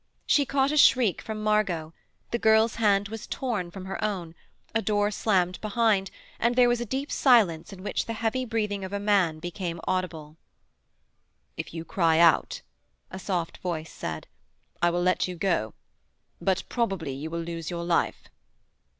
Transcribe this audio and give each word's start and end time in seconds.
She 0.25 0.47
caught 0.47 0.71
a 0.71 0.77
shriek 0.77 1.21
from 1.21 1.43
Margot; 1.43 1.93
the 2.31 2.39
girl's 2.39 2.77
hand 2.77 3.09
was 3.09 3.27
torn 3.27 3.69
from 3.69 3.85
her 3.85 4.03
own; 4.03 4.33
a 4.73 4.81
door 4.81 5.11
slammed 5.11 5.61
behind, 5.61 6.09
and 6.39 6.55
there 6.55 6.67
was 6.67 6.81
a 6.81 6.87
deep 6.87 7.11
silence 7.11 7.71
in 7.71 7.83
which 7.83 8.07
the 8.07 8.13
heavy 8.15 8.43
breathing 8.43 8.83
of 8.83 8.93
a 8.93 8.99
man 8.99 9.37
became 9.37 9.79
audible. 9.87 10.37
'If 11.55 11.71
you 11.71 11.85
cry 11.85 12.17
out,' 12.17 12.63
a 13.11 13.19
soft 13.19 13.59
voice 13.59 13.91
said, 13.91 14.25
'I 14.81 14.89
will 14.89 15.03
let 15.03 15.27
you 15.27 15.35
go. 15.35 15.75
But 16.41 16.63
probably 16.67 17.13
you 17.13 17.29
will 17.29 17.43
lose 17.43 17.69
your 17.69 17.83
life.' 17.83 18.23